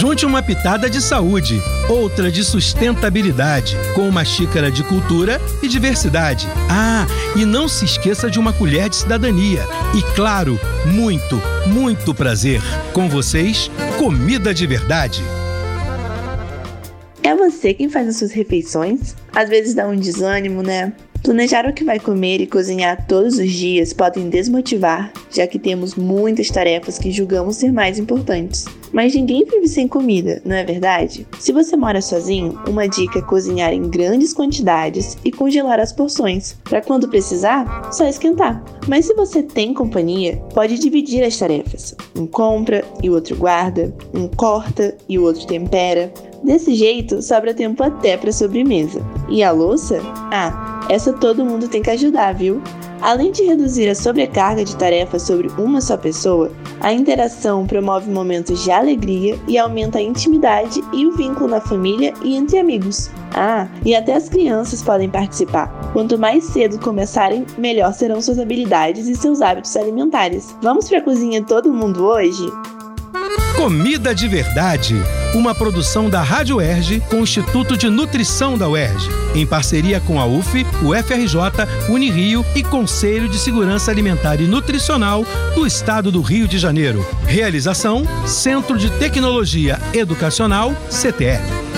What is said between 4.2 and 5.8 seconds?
xícara de cultura e